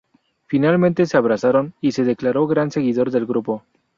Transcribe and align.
Finalmente 0.47 1.05
se 1.05 1.15
abrazaron 1.15 1.75
y 1.79 1.91
se 1.91 2.03
declaró 2.03 2.47
gran 2.47 2.71
seguidor 2.71 3.11
del 3.11 3.27
grupo. 3.27 3.61